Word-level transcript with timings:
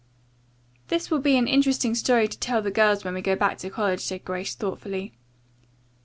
"That 0.87 1.11
will 1.11 1.19
be 1.19 1.37
an 1.37 1.47
interesting 1.47 1.93
story 1.93 2.27
to 2.27 2.39
tell 2.39 2.59
the 2.63 2.71
girls 2.71 3.03
when 3.05 3.13
we 3.13 3.21
go 3.21 3.35
back 3.35 3.59
to 3.59 3.69
college," 3.69 4.01
said 4.01 4.25
Grace 4.25 4.55
thoughtfully. 4.55 5.13